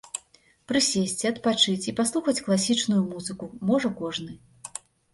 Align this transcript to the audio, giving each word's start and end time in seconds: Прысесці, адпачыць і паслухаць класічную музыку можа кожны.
Прысесці, 0.71 1.27
адпачыць 1.33 1.85
і 1.87 1.95
паслухаць 2.01 2.37
класічную 2.49 3.01
музыку 3.13 3.55
можа 3.73 3.97
кожны. 4.05 4.33